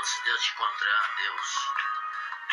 [0.00, 1.72] antes de eu te encontrar, Deus,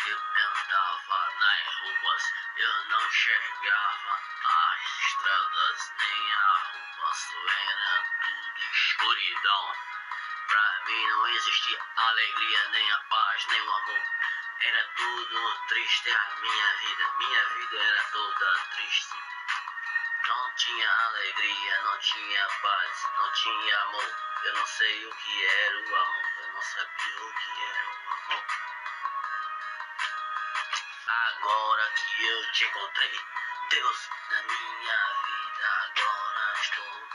[0.06, 8.70] eu andava nas ruas, eu não enxergava as estradas, nem a rua, só era tudo
[8.70, 9.74] escuridão.
[10.46, 14.02] Pra mim não existia alegria, nem a paz, nem o amor.
[14.60, 19.16] Era tudo triste a minha vida, minha vida era toda triste.
[20.26, 24.16] Não tinha alegria, não tinha paz, não tinha amor.
[24.44, 28.44] Eu não sei o que era o amor não sabia o que era o amor.
[31.06, 33.20] Agora que eu te encontrei,
[33.70, 37.08] Deus, na minha vida, agora estou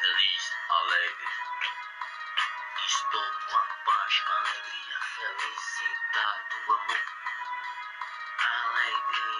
[0.00, 1.28] feliz, alegre.
[2.86, 7.00] Estou com a paz, com a alegria, felicidade, o amor.
[8.38, 9.37] Alegria,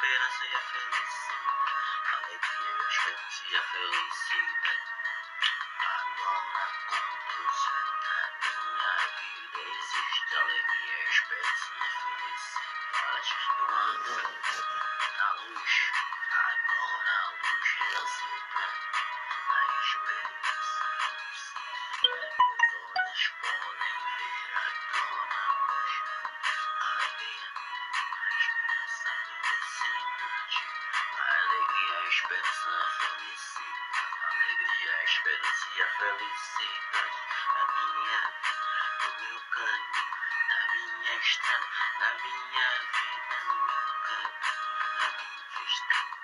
[0.00, 1.60] esperança e a felicidade.
[2.16, 4.88] Alegria, a esperança e a felicidade.
[5.76, 7.60] Agora Deus
[8.00, 13.30] na minha vida existe alegria, a esperança e a felicidade.
[13.58, 14.12] Eu ando
[15.18, 15.72] na luz,
[16.30, 18.69] agora a luz renasceu pra
[35.82, 37.18] a felicidade.
[37.54, 40.16] Na minha vida, no meu caminho,
[40.48, 41.66] na minha estrada,
[42.00, 44.60] na minha vida, no meu caminho,
[45.00, 46.18] na minha estrada.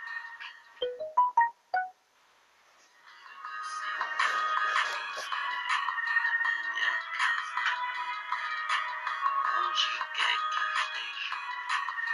[9.59, 11.37] Onde quer que eu esteja,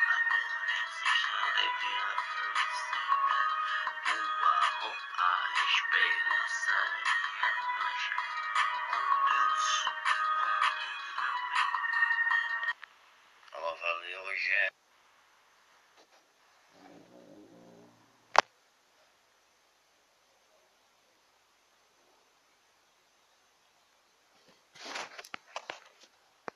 [0.08, 3.54] agora existe a alegria, a felicidade,
[4.12, 7.21] o amor, a esperança
[14.44, 14.81] Deus,